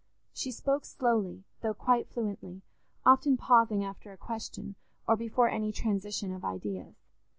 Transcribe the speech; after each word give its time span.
She 0.33 0.49
spoke 0.51 0.83
slowly, 0.83 1.43
though 1.61 1.75
quite 1.75 2.07
fluently, 2.09 2.63
often 3.05 3.37
pausing 3.37 3.85
after 3.85 4.11
a 4.11 4.17
question, 4.17 4.73
or 5.07 5.15
before 5.15 5.47
any 5.47 5.71
transition 5.71 6.33
of 6.33 6.43
ideas. 6.43 6.95